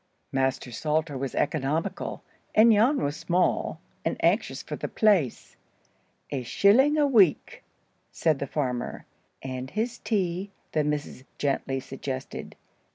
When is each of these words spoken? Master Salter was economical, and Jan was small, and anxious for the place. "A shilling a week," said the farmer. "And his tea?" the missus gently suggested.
Master 0.31 0.71
Salter 0.71 1.15
was 1.15 1.35
economical, 1.35 2.23
and 2.55 2.71
Jan 2.71 3.03
was 3.03 3.15
small, 3.15 3.79
and 4.03 4.17
anxious 4.25 4.63
for 4.63 4.75
the 4.75 4.87
place. 4.87 5.55
"A 6.31 6.41
shilling 6.41 6.97
a 6.97 7.05
week," 7.05 7.63
said 8.11 8.39
the 8.39 8.47
farmer. 8.47 9.05
"And 9.43 9.69
his 9.69 9.99
tea?" 9.99 10.49
the 10.71 10.83
missus 10.83 11.23
gently 11.37 11.79
suggested. 11.81 12.55